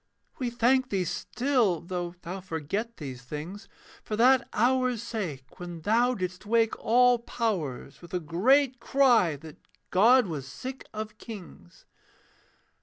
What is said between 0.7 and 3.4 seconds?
thee still, though thou forget these